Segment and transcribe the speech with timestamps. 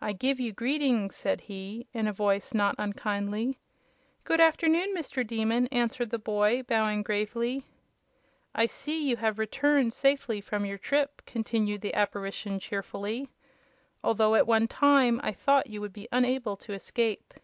[0.00, 3.58] "I give you greetings!" said he, in a voice not unkindly.
[4.22, 5.26] "Good afternoon, Mr.
[5.26, 7.64] Demon," answered the boy, bowing gravely.
[8.54, 13.30] "I see you have returned safely from your trip," continued the Apparition, cheerfully,
[14.04, 17.34] "although at one time I thought you would be unable to escape.